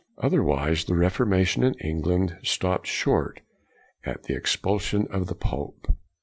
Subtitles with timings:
[0.17, 3.41] Otherwise, the Reformation in England stopped short
[4.03, 5.93] at the expulsion of the pope.